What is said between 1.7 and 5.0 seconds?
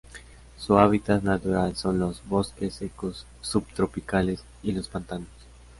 son los bosque secos subtropicales y los